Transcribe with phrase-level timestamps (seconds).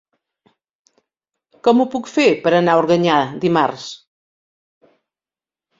[1.67, 3.87] Com ho puc fer per anar a Organyà dimarts?